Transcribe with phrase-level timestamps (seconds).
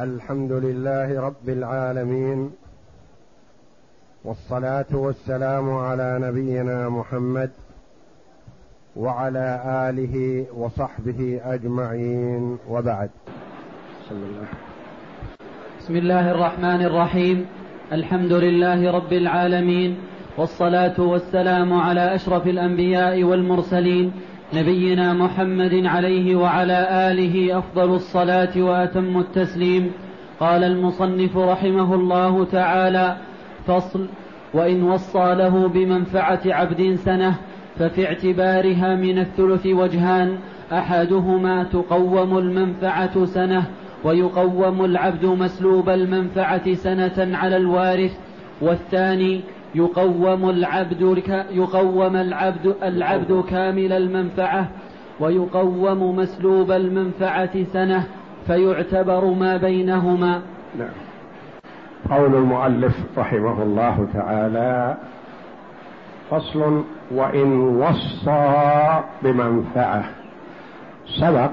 [0.00, 2.50] الحمد لله رب العالمين
[4.24, 7.50] والصلاة والسلام على نبينا محمد
[8.96, 9.60] وعلى
[9.90, 13.10] آله وصحبه أجمعين وبعد.
[15.80, 17.46] بسم الله الرحمن الرحيم.
[17.92, 19.98] الحمد لله رب العالمين
[20.38, 24.12] والصلاة والسلام على أشرف الأنبياء والمرسلين
[24.54, 29.90] نبينا محمد عليه وعلى آله أفضل الصلاة وأتم التسليم.
[30.40, 33.16] قال المصنف رحمه الله تعالى
[33.66, 34.06] فصل
[34.54, 37.34] وإن وصى له بمنفعة عبد سنة
[37.78, 40.38] ففي اعتبارها من الثلث وجهان
[40.72, 43.64] أحدهما تقوم المنفعة سنة
[44.04, 48.18] ويقوم العبد مسلوب المنفعة سنة على الوارث
[48.60, 49.40] والثاني
[49.74, 54.68] يقوم العبد يقوم العبد العبد كامل المنفعة
[55.20, 58.06] ويقوم مسلوب المنفعة سنة
[58.46, 60.42] فيعتبر ما بينهما.
[60.78, 60.88] نعم.
[62.10, 64.96] قول المؤلف رحمه الله تعالى
[66.30, 70.04] فصل وإن وصى بمنفعة.
[71.20, 71.50] سبق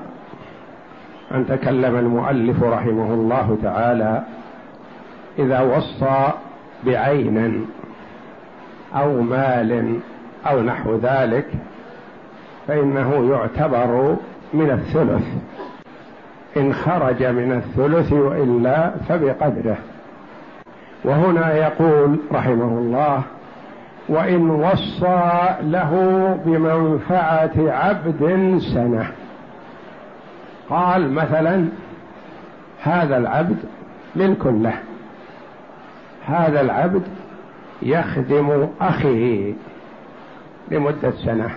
[1.31, 4.23] أن تكلم المؤلف رحمه الله تعالى
[5.39, 6.31] إذا وصى
[6.85, 7.65] بعين
[8.95, 9.99] أو مال
[10.47, 11.45] أو نحو ذلك
[12.67, 14.15] فإنه يعتبر
[14.53, 15.27] من الثلث.
[16.57, 19.77] إن خرج من الثلث وإلا فبقدره.
[21.03, 23.21] وهنا يقول رحمه الله
[24.09, 25.93] وإن وصى له
[26.45, 29.11] بمنفعة عبد سنة.
[30.69, 31.65] قال مثلا
[32.83, 33.57] هذا العبد
[34.15, 34.73] ملك له.
[36.25, 37.03] هذا العبد
[37.81, 39.53] يخدم أخي
[40.71, 41.49] لمدة سنة.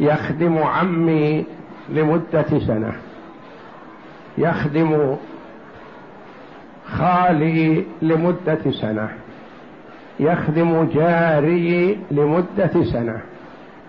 [0.00, 1.44] يخدم عمي
[1.88, 2.92] لمدة سنة.
[4.38, 5.16] يخدم
[6.86, 9.08] خالي لمدة سنة.
[10.20, 13.20] يخدم جاري لمدة سنة.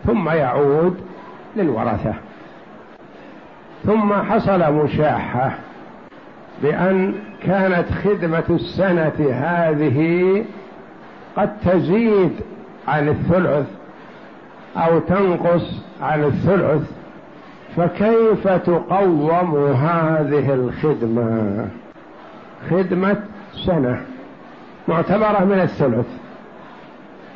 [0.06, 0.98] ثم يعود
[1.56, 2.14] للورثة.
[3.86, 5.56] ثم حصل مشاحة
[6.64, 10.44] بأن كانت خدمة السنة هذه
[11.38, 12.32] قد تزيد
[12.88, 13.68] عن الثلث
[14.78, 16.92] أو تنقص عن الثلث
[17.78, 21.68] فكيف تقوم هذه الخدمة؟
[22.70, 23.18] خدمة
[23.66, 24.02] سنة
[24.88, 26.06] معتبرة من الثلث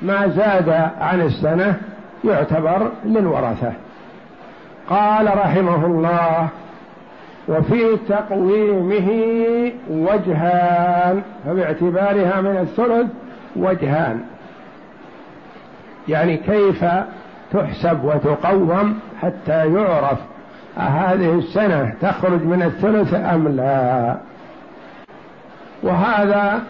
[0.01, 0.69] ما زاد
[0.99, 1.75] عن السنة
[2.23, 3.73] يعتبر للورثة.
[4.89, 6.47] قال رحمه الله
[7.47, 9.09] وفي تقويمه
[9.89, 13.07] وجهان فباعتبارها من الثلث
[13.57, 14.21] وجهان.
[16.07, 16.85] يعني كيف
[17.53, 20.17] تحسب وتقوم حتى يعرف
[20.77, 24.17] هذه السنة تخرج من الثلث أم لا.
[25.83, 26.61] وهذا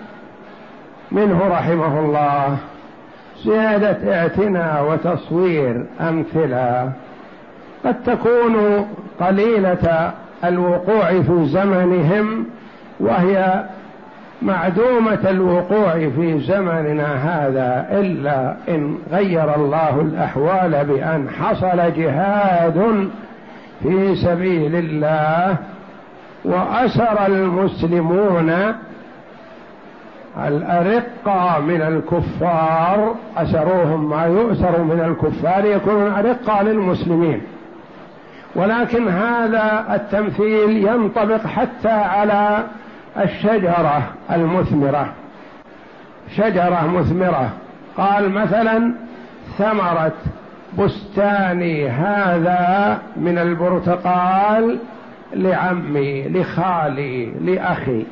[1.12, 2.58] منه رحمه الله.
[3.44, 6.92] زيادة اعتناء وتصوير أمثلة.
[7.86, 8.86] قد تكون
[9.20, 12.46] قليلة الوقوع في زمنهم
[13.00, 13.64] وهي
[14.42, 23.10] معدومة الوقوع في زمننا هذا إلا إن غير الله الأحوال بأن حصل جهاد
[23.84, 25.56] في سبيل الله
[26.46, 28.54] وأسر المسلمون
[30.48, 37.42] الأرقة من الكفار أسروهم ما يؤسر من الكفار يكونون أرقة للمسلمين.
[38.56, 42.64] ولكن هذا التمثيل ينطبق حتى على
[43.24, 45.14] الشجرة المثمرة.
[46.36, 47.50] شجرة مثمرة.
[47.98, 48.94] قال مثلا
[49.58, 50.12] ثمرة
[50.80, 54.78] بستاني هذا من البرتقال
[55.34, 58.04] لعمي لخالي لأخي.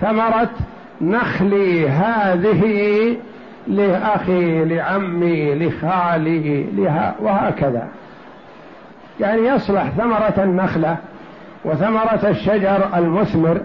[0.00, 0.50] ثمرة
[1.00, 3.16] نخلي هذه
[3.68, 7.88] لأخي لعمي لخالي لها وهكذا.
[9.20, 10.96] يعني يصلح ثمرة النخلة.
[11.64, 13.60] وثمرة الشجر المثمر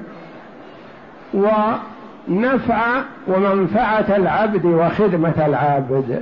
[1.34, 2.81] ونفع
[3.28, 6.22] ومنفعة العبد وخدمة العابد.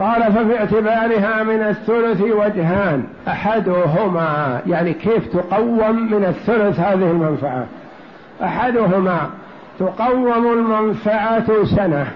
[0.00, 7.66] قال ففي اعتبارها من الثلث وجهان أحدهما يعني كيف تقوم من الثلث هذه المنفعة؟
[8.44, 9.30] أحدهما
[9.78, 12.06] تقوم المنفعة سنة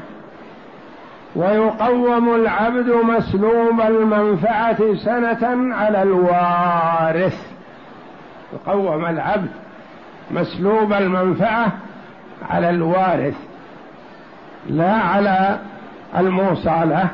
[1.37, 7.54] ويقوم العبد مسلوب المنفعة سنة على الوارث.
[8.55, 9.51] يقوم العبد
[10.31, 11.73] مسلوب المنفعة
[12.51, 13.35] على الوارث
[14.69, 15.59] لا على
[16.17, 17.09] الموصى له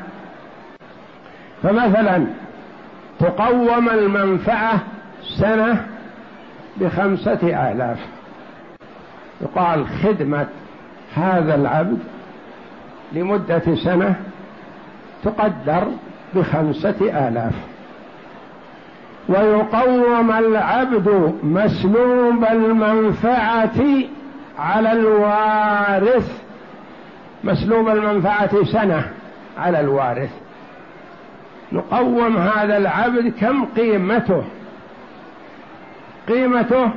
[1.63, 2.25] فمثلا
[3.19, 4.79] تقوم المنفعة
[5.39, 5.85] سنة
[6.77, 7.99] بخمسة آلاف.
[9.41, 10.47] يقال خدمة
[11.15, 11.99] هذا العبد
[13.11, 14.15] لمدة سنة
[15.23, 15.87] تقدر
[16.35, 17.53] بخمسة آلاف.
[19.29, 23.81] ويقوم العبد مسلوب المنفعة
[24.59, 26.41] على الوارث.
[27.43, 29.09] مسلوب المنفعة سنة
[29.57, 30.29] على الوارث.
[31.71, 34.43] نقوم هذا العبد كم قيمته؟
[36.27, 36.91] قيمته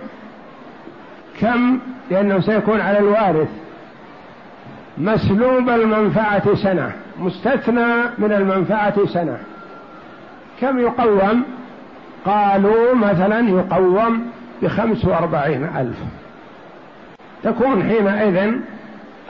[1.41, 1.79] كم؟
[2.11, 3.49] لأنه سيكون على الوارث.
[4.99, 7.87] مسلوب المنفعة سنة مستثنى
[8.19, 9.39] من المنفعة سنة.
[10.61, 11.45] كم يقوم؟
[12.25, 14.27] قالوا مثلا يقوم
[14.63, 15.97] بخمس وأربعين ألف.
[17.43, 18.53] تكون حينئذ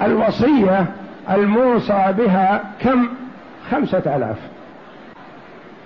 [0.02, 0.87] الوصية
[1.31, 3.08] الموصى بها كم؟
[3.70, 4.37] خمسة آلاف.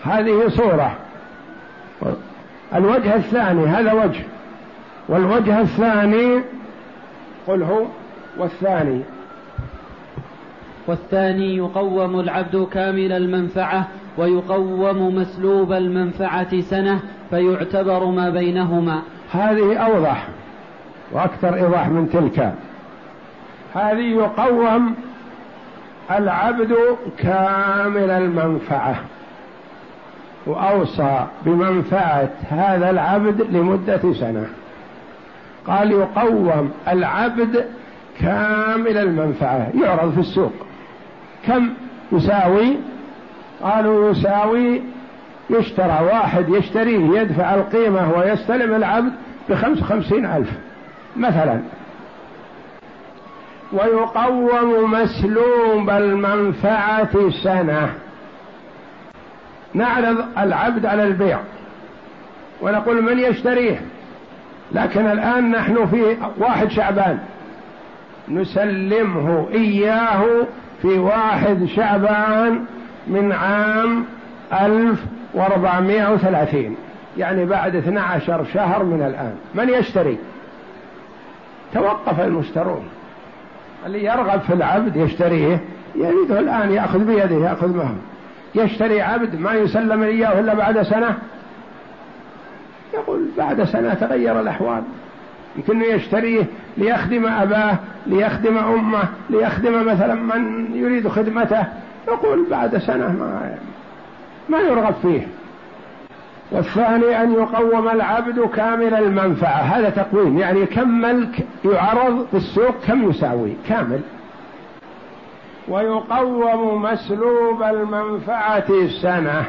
[0.05, 0.96] هذه صورة.
[2.75, 4.25] الوجه الثاني هذا وجه.
[5.08, 6.43] والوجه الثاني
[7.46, 7.84] قل هو
[8.38, 9.00] والثاني.
[10.87, 13.88] والثاني يقوم العبد كامل المنفعة.
[14.19, 17.00] ويقوم مسلوب المنفعة سنة
[17.31, 19.03] فيعتبر ما بينهما.
[19.32, 20.29] هذه أوضح
[21.12, 22.55] وأكثر إيضاح من تلك.
[23.75, 24.94] هذه يقوم
[26.11, 26.75] العبد
[27.19, 28.97] كامل المنفعة
[30.47, 34.47] وأوصى بمنفعة هذا العبد لمدة سنة.
[35.67, 37.65] قال يقوم العبد
[38.20, 40.53] كامل المنفعة يعرض في السوق.
[41.47, 41.70] كم
[42.12, 42.76] يساوي؟
[43.62, 44.82] قالوا يساوي
[45.50, 49.12] يشترى واحد يشتريه يدفع القيمة ويستلم العبد
[49.49, 50.50] بخمس خمسين ألف
[51.16, 51.60] مثلا.
[53.72, 57.94] ويقوم مسلوب المنفعة سنة.
[59.75, 61.38] نعرض العبد على البيع
[62.62, 63.81] ونقول من يشتريه؟
[64.72, 67.19] لكن الآن نحن في واحد شعبان.
[68.28, 70.25] نسلمه إياه
[70.82, 72.64] في واحد شعبان
[73.08, 74.05] من عام
[74.52, 76.76] ألف وأربعمائة وثلاثين
[77.19, 79.34] يعني بعد اثنى عشر شهر من الآن.
[79.55, 80.19] من يشتري؟
[81.75, 82.88] توقف المشترون.
[83.87, 85.60] اللي يرغب في العبد يشتريه
[85.94, 87.94] يريده الآن يأخذ بيده يأخذ معه.
[88.55, 91.19] يشتري عبد ما يسلم إياه إلا بعد سنة؟
[92.94, 94.82] يقول بعد سنة تغير الأحوال.
[95.56, 96.44] يمكن يشتريه
[96.76, 97.76] ليخدم أباه
[98.06, 101.64] ليخدم أمه ليخدم مثلا من يريد خدمته.
[102.12, 103.55] يقول بعد سنة ما
[104.49, 105.26] ما يرغب فيه.
[106.52, 109.60] والثاني أن يقوم العبد كامل المنفعة.
[109.60, 110.38] هذا تقويم.
[110.38, 114.00] يعني كم ملك يعرض في السوق كم يساوي؟ كامل.
[115.69, 119.44] ويقوم مسلوب المنفعة سنة.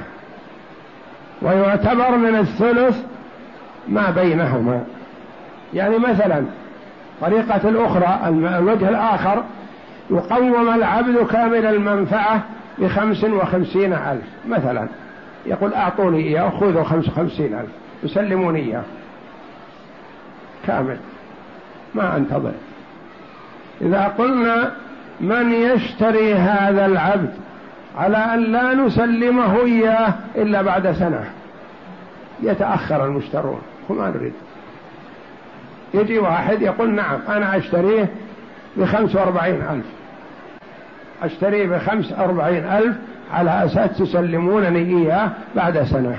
[1.41, 3.03] ويعتبر من الثلث
[3.87, 4.83] ما بينهما.
[5.73, 6.43] يعني مثلا
[7.21, 8.19] طريقة الأخرى
[8.57, 9.43] الوجه الآخر
[10.11, 12.43] يقوم العبد كامل المنفعة
[12.77, 14.23] بخمس وخمسين ألف.
[14.47, 14.87] مثلا
[15.45, 17.69] يقول أعطوني إياه خذوا خمس وخمسين ألف.
[18.03, 18.83] يسلموني إياه.
[20.67, 20.97] كامل.
[21.95, 22.51] ما أنتظر.
[23.81, 24.71] إذا قلنا
[25.21, 27.33] من يشتري هذا العبد
[27.97, 31.29] على أن لا نسلمه إياه إلا بعد سنة.
[32.43, 33.61] يتأخر المشترون.
[33.89, 34.33] وما نريد.
[35.93, 38.09] يجي واحد يقول نعم أنا أشتريه
[38.77, 39.98] بخمس وأربعين ألف.
[41.23, 42.95] أشتريه بخمس أربعين ألف
[43.33, 46.17] على أساس تسلمونني إياه بعد سنة.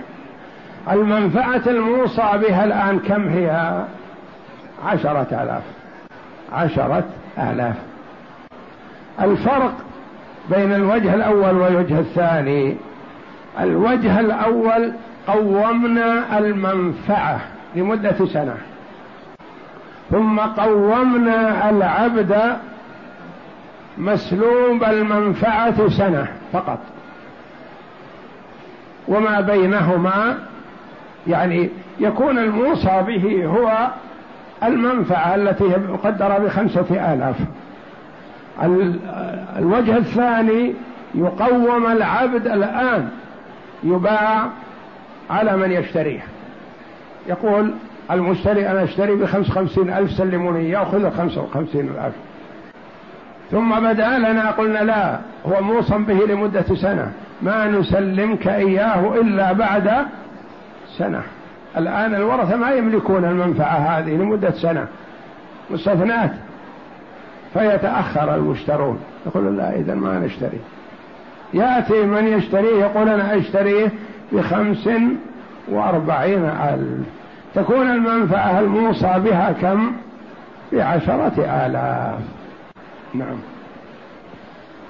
[0.90, 3.83] المنفعة الموصى بها الآن كم هي؟
[4.87, 5.62] عشرة آلاف.
[6.52, 7.04] عشرة
[7.38, 7.75] آلاف.
[9.21, 9.75] الفرق
[10.50, 12.76] بين الوجه الأول والوجه الثاني.
[13.61, 14.92] الوجه الأول
[15.26, 17.40] قومنا المنفعة
[17.76, 18.54] لمدة سنة.
[20.11, 22.57] ثم قومنا العبد
[24.00, 26.78] مسلوب المنفعة سنة فقط.
[29.09, 30.38] وما بينهما
[31.26, 31.69] يعني
[32.00, 33.88] يكون الموصى به هو
[34.62, 37.37] المنفعة التي مقدرة بخمسة آلاف.
[39.59, 40.75] الوجه الثاني
[41.14, 43.09] يقوم العبد الآن
[43.83, 44.49] يباع
[45.30, 46.23] على من يشتريه.
[47.26, 47.75] يقول
[48.11, 52.14] المشتري أنا أشتري بخمس خمسين ألف سلموني يأخذ الخمسة وخمسين ألف.
[53.50, 57.12] ثم بدأ لنا قلنا لا هو موصى به لمدة سنة.
[57.42, 59.90] ما نسلمك إياه إلا بعد
[60.99, 61.23] سنة.
[61.76, 64.87] الآن الورثة ما يملكون المنفعة هذه لمدة سنة.
[65.71, 66.30] مستثنات.
[67.54, 68.99] فيتأخر المشترون.
[69.26, 70.61] يقول لا إذا ما نشتري.
[71.54, 73.92] يأتي من يشتريه يقول أنا أشتريه
[74.33, 74.88] بخمس
[75.69, 77.07] وأربعين ألف.
[77.54, 79.92] تكون المنفعة الموصى بها كم؟
[80.73, 82.39] بعشرة آلاف.
[83.14, 83.38] نعم.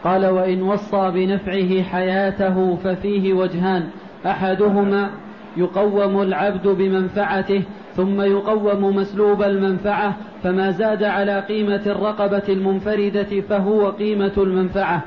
[0.04, 3.88] قال وإن وصى بنفعه حياته ففيه وجهان.
[4.26, 5.10] أحدهما
[5.56, 7.62] يقوم العبد بمنفعته
[7.96, 15.02] ثم يقوم مسلوب المنفعة فما زاد على قيمة الرقبة المنفردة فهو قيمة المنفعة.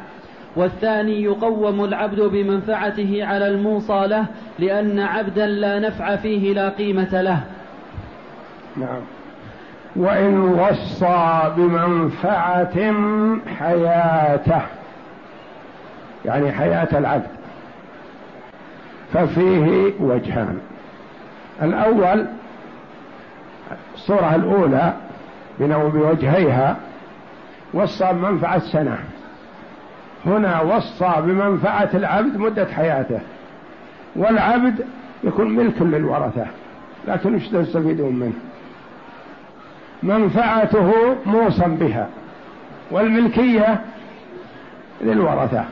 [0.56, 4.26] والثاني يقوم العبد بمنفعته على الموصى له
[4.60, 7.44] لأن عبدا لا نفع فيه لا قيمة له.
[8.78, 9.02] نعم.
[9.96, 12.94] وإن وصى بمنفعة
[13.60, 14.62] حياته.
[16.26, 17.28] يعني حياة العبد.
[19.14, 20.60] ففيه وجهان.
[21.62, 22.26] الأول
[23.96, 24.94] الصورة الأولى
[25.60, 26.78] بوجهيها
[27.74, 28.98] وصى بمنفعة سنة.
[30.26, 33.20] هنا وصى بمنفعة العبد مدة حياته.
[34.16, 34.86] والعبد
[35.24, 36.46] يكون ملك للورثة.
[37.08, 38.34] لكن إيش تستفيدون منه؟
[40.04, 42.08] منفعته موصى بها
[42.92, 43.82] والملكية
[45.02, 45.66] للورثة.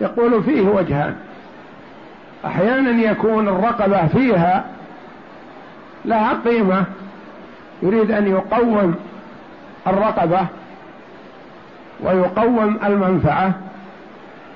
[0.00, 1.14] يقول فيه وجهان
[2.46, 4.64] أحيانا يكون الرقبة فيها
[6.04, 6.84] لها قيمة
[7.82, 8.94] يريد أن يقوم
[9.86, 10.46] الرقبة
[12.00, 13.52] ويقوم المنفعة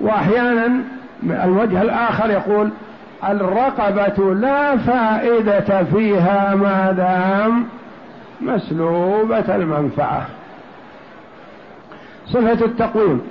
[0.01, 0.71] وأحيانا
[1.25, 2.71] الوجه الآخر يقول
[3.29, 7.67] الرقبة لا فائدة فيها ما دام
[8.43, 10.27] مسلوبة المنفعة.
[12.27, 13.23] صفة التقويم.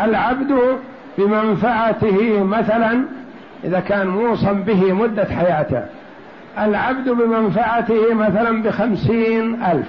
[0.00, 0.78] العبد
[1.18, 3.04] بمنفعته مثلا
[3.64, 5.84] إذا كان موصى به مدة حياته.
[6.58, 9.88] العبد بمنفعته مثلا بخمسين ألف.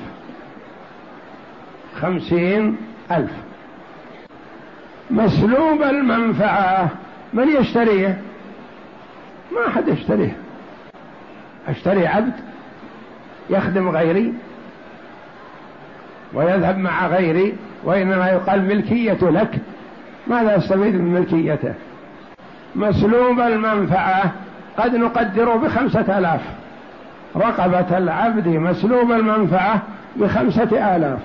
[2.02, 2.78] خمسين
[3.12, 3.32] ألف.
[5.12, 6.88] مسلوب المنفعة.
[7.34, 8.22] من يشتريه؟
[9.52, 10.38] ما أحد يشتريه.
[11.68, 12.34] أشتري عبد؟
[13.54, 14.34] يخدم غيري
[16.34, 19.60] ويذهب مع غيري وإنما يقال ملكية لك.
[20.28, 21.74] ماذا استفيد من ملكيته؟
[22.76, 24.32] مسلوب المنفعة
[24.78, 26.42] قد نقدره بخمسة آلاف.
[27.36, 29.82] رقبة العبد مسلوب المنفعة
[30.16, 31.20] بخمسة آلاف.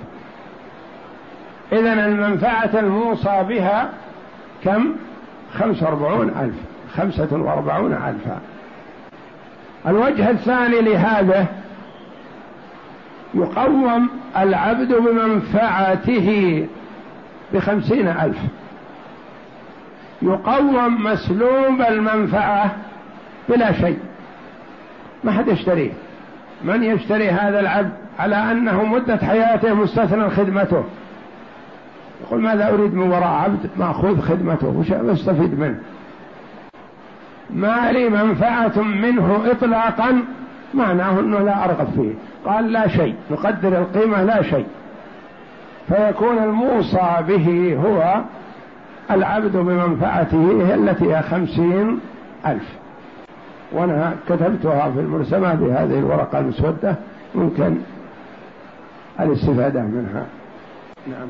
[1.72, 3.88] إذا المنفعة الموصى بها
[4.64, 4.84] كم؟
[5.58, 6.54] خمسة وأربعون ألف.
[6.96, 8.40] خمسة وأربعون ألفا.
[9.86, 11.46] الوجه الثاني لهذا
[13.34, 16.66] يقوم العبد بمنفعته
[17.54, 18.38] بخمسين ألف.
[20.22, 22.70] يقوم مسلوب المنفعة
[23.48, 23.98] بلا شيء.
[25.24, 25.90] ما حد يشتريه
[26.64, 30.84] من يشتري هذا العبد على أنه مدة حياته مستثنى خدمته؟
[32.26, 34.66] يقول ماذا أريد من وراء عبد؟ مأخوذ خدمته.
[34.66, 35.78] وش أستفيد منه؟
[37.50, 40.22] ما لي منفعة منه إطلاقا.
[40.74, 42.14] معناه أنه لا أرغب فيه.
[42.46, 44.66] قال لا شيء نقدر القيمة لا شيء.
[45.88, 48.20] فيكون الموصى به هو
[49.10, 52.00] العبد بمنفعته هي التي هي خمسين
[52.46, 52.78] ألف.
[53.72, 56.94] وأنا كتبتها في المرسمة بهذه الورقة المسودة
[57.34, 57.78] ممكن
[59.20, 60.26] الاستفادة منها.
[61.06, 61.28] نعم.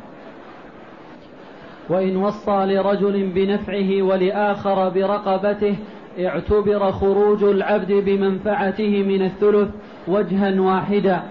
[1.88, 5.76] وإن وصى لرجل بنفعه ولآخر برقبته
[6.18, 9.68] اعتبر خروج العبد بمنفعته من الثلث
[10.08, 11.22] وجها واحدا.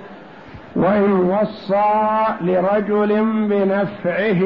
[0.75, 4.43] وإن وصى لرجل بنفعه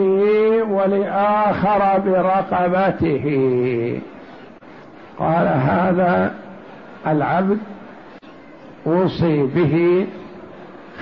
[0.71, 3.25] ولآخر برقبته.
[5.19, 6.33] قال هذا
[7.07, 7.57] العبد
[8.87, 10.07] أوصي به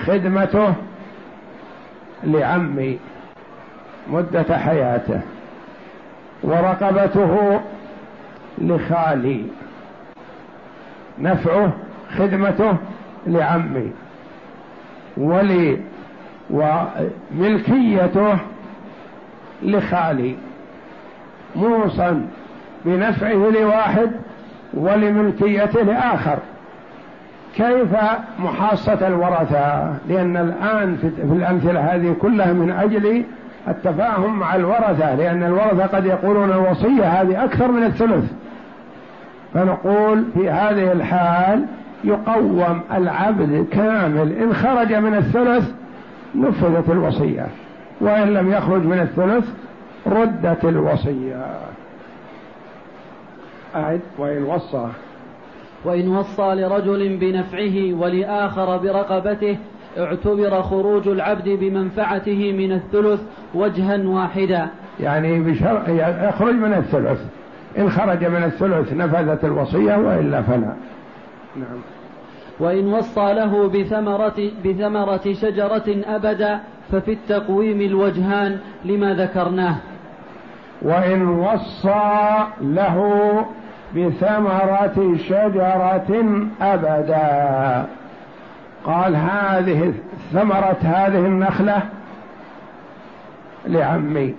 [0.04, 0.74] خدمته
[2.24, 2.98] لعمي
[4.08, 5.20] مدة حياته
[6.42, 7.60] ورقبته
[8.60, 9.44] لخالي.
[11.18, 11.72] نفعه
[12.18, 12.76] خدمته
[13.26, 13.90] لعمي.
[15.16, 15.78] ولي
[16.50, 18.36] وملكيته
[19.62, 20.34] لخالي.
[21.56, 22.20] موصى
[22.84, 24.10] بنفعه لواحد
[24.74, 26.38] ولملكيته لآخر.
[27.56, 27.96] كيف
[28.38, 33.24] محاصة الورثة؟ لأن الآن في الأمثلة هذه كلها من أجل
[33.68, 35.14] التفاهم مع الورثة.
[35.14, 38.32] لأن الورثة قد يقولون الوصية هذه أكثر من الثلث.
[39.54, 41.66] فنقول في هذه الحال
[42.04, 45.70] يقوم العبد كامل إن خرج من الثلث
[46.34, 47.46] نفذت الوصية
[48.00, 49.48] وإن لم يخرج من الثلث
[50.06, 51.46] ردت الوصية.
[53.74, 54.00] أعد.
[54.18, 54.88] وإن وصى.
[55.84, 59.56] وإن وصى لرجل بنفعه ولآخر برقبته
[59.98, 63.20] اعتبر خروج العبد بمنفعته من الثلث
[63.54, 64.68] وجها واحدا.
[65.00, 65.82] يعني بشر...
[66.28, 67.20] يخرج من الثلث.
[67.78, 70.74] إن خرج من الثلث نفذت الوصية وإلا فلا.
[71.56, 71.80] نعم.
[72.60, 76.60] وإن وصى له بثمرة, بثمرة شجرة أبدا
[76.92, 79.76] ففي التقويم الوجهان لما ذكرناه.
[80.82, 82.98] وإن وصى له
[83.96, 86.24] بثمرة شجرة
[86.62, 87.86] أبدا.
[88.84, 89.94] قال هذه
[90.32, 91.82] ثمرة هذه النخلة
[93.66, 94.34] لعمي.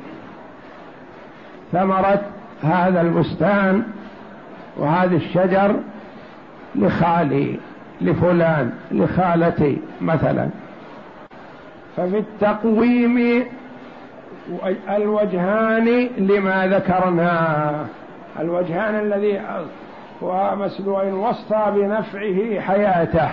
[1.72, 2.22] ثمرة
[2.64, 3.84] هذا البستان
[4.78, 5.76] وهذا الشجر
[6.76, 7.60] لخالي
[8.02, 10.50] لفلان لخالتي مثلا.
[11.98, 13.44] ففي التقويم
[14.90, 17.86] الوجهان لما ذكرناه
[18.40, 19.42] الوجهان الذي
[20.24, 23.30] هو مسلوع وصى بنفعه حياته.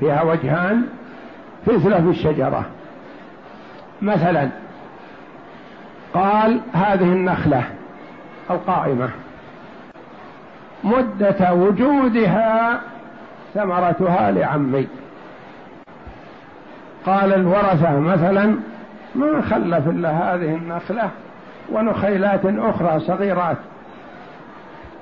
[0.00, 0.82] فيها وجهان
[1.66, 2.64] مثل في الشجرة.
[4.02, 4.48] مثلا
[6.14, 7.62] قال هذه النخلة
[8.50, 9.08] القائمة
[10.84, 12.80] مدة وجودها
[13.54, 14.86] ثمرتها لعمي.
[17.06, 18.56] قال الورثة مثلا
[19.14, 21.10] ما خلف إلا هذه النخلة
[21.72, 23.56] ونخيلات أخرى صغيرات.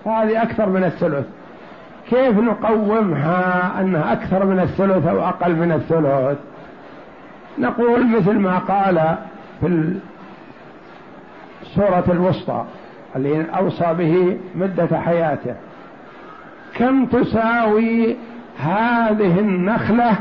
[0.06, 1.26] هذه أكثر من الثلث.
[2.10, 6.38] كيف نقومها أنها أكثر من الثلث أو أقل من الثلث؟
[7.58, 9.16] نقول مثل ما قال
[9.60, 9.94] في
[11.72, 12.64] السورة الوسطى
[13.16, 15.54] اللي أوصى به مدة حياته.
[16.74, 18.16] كم تساوي
[18.58, 20.16] هذه النخلة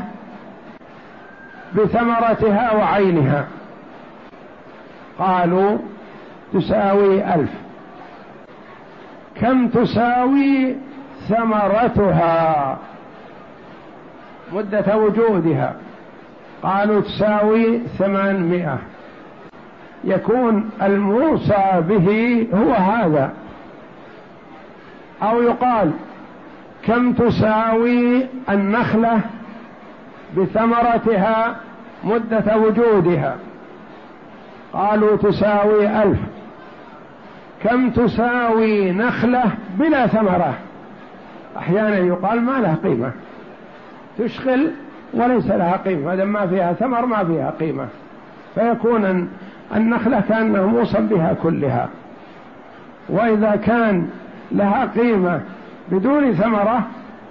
[1.74, 3.46] بثمرتها وعينها؟
[5.18, 5.78] قالوا
[6.52, 7.50] تساوي ألف.
[9.40, 10.76] كم تساوي
[11.28, 12.78] ثمرتها؟
[14.52, 15.74] مدة وجودها.
[16.62, 18.78] قالوا تساوي ثمانمائة.
[20.04, 23.32] يكون الموصى به هو هذا.
[25.22, 25.90] أو يقال
[26.86, 29.20] كم تساوي النخلة
[30.36, 31.56] بثمرتها
[32.04, 33.36] مدة وجودها؟
[34.72, 36.18] قالوا تساوي ألف.
[37.62, 39.44] كم تساوي نخلة
[39.78, 40.54] بلا ثمرة؟
[41.58, 43.10] أحيانا يقال ما لها قيمة.
[44.18, 44.70] تشغل
[45.14, 46.06] وليس لها قيمة.
[46.06, 47.86] ما دام ما فيها ثمر ما فيها قيمة.
[48.54, 49.28] فيكون
[49.74, 51.88] النخلة كأنه موصى بها كلها.
[53.08, 54.08] وإذا كان
[54.52, 55.40] لها قيمة
[55.92, 56.82] بدون ثمرة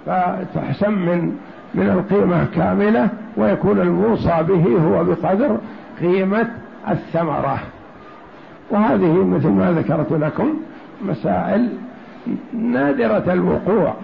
[0.06, 1.36] فتحسن من
[1.74, 5.58] من القيمة كاملة ويكون الموصى به هو بقدر
[6.00, 6.48] قيمة
[6.90, 7.58] الثمرة.
[8.70, 10.54] وهذه مثل ما ذكرت لكم
[11.02, 11.68] مسائل
[12.52, 13.94] نادرة الوقوع.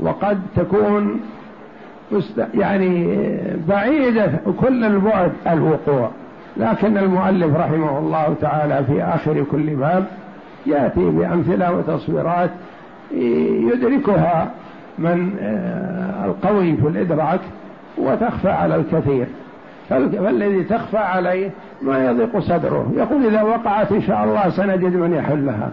[0.00, 1.20] وقد تكون
[2.54, 3.16] يعني
[3.68, 6.10] بعيدة كل البعد الوقوع.
[6.56, 10.04] لكن المؤلف رحمه الله تعالى في آخر كل باب
[10.66, 12.50] يأتي بأمثلة وتصويرات
[13.72, 14.50] يدركها
[14.98, 17.40] من آه، القوي في الإدراك
[17.98, 19.26] وتخفى على الكثير.
[19.88, 21.50] فالذي تخفى عليه
[21.82, 22.92] ما يضيق صدره.
[22.96, 25.70] يقول إذا وقعت إن شاء الله سنجد من يحلها.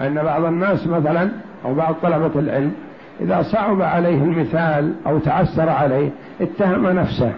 [0.00, 1.28] أن بعض الناس مثلا
[1.64, 2.72] أو بعض طلبة العلم
[3.20, 7.32] إذا صعب عليه المثال أو تعسر عليه اتهم نفسه.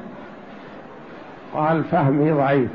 [1.54, 2.68] قال فهمي ضعيف؟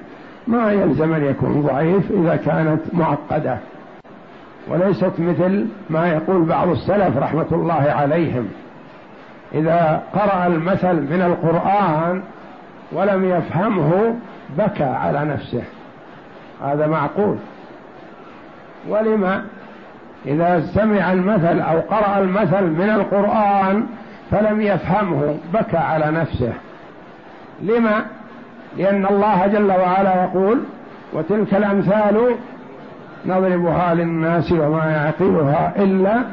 [0.47, 3.57] ما يلزم أن يكون ضعيف إذا كانت معقدة.
[4.67, 8.47] وليست مثل ما يقول بعض السلف رحمة الله عليهم.
[9.53, 12.23] إذا قرأ المثل من القرآن
[12.91, 14.15] ولم يفهمه
[14.57, 15.63] بكى على نفسه.
[16.63, 17.38] هذا معقول.
[18.89, 19.45] ولما
[20.25, 23.86] إذا سمع المثل أو قرأ المثل من القرآن
[24.31, 26.53] فلم يفهمه بكى على نفسه.
[27.62, 28.05] لما
[28.77, 30.59] لأن الله جل وعلا يقول
[31.13, 32.36] وتلك الأمثال
[33.25, 36.23] نضربها للناس وما يعقلها إلا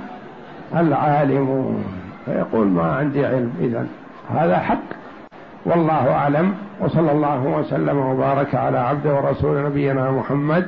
[0.77, 1.85] العالمون.
[2.25, 3.53] فيقول ما عندي علم.
[3.61, 3.87] إذا
[4.31, 4.83] هذا حق.
[5.67, 6.55] والله أعلم.
[6.81, 10.67] وصلى الله وسلم وبارك على عبده ورسول نبينا محمد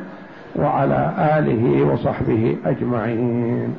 [0.56, 3.76] وعلى آله وصحبه أجمعين.